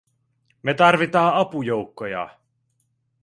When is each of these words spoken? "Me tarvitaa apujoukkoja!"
"Me 0.69 0.73
tarvitaa 0.79 1.27
apujoukkoja!" 1.41 2.27